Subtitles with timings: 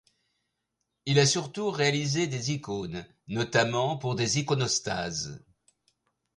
[1.05, 5.43] Il a surtout réalisé des icônes, notamment pour des iconostases.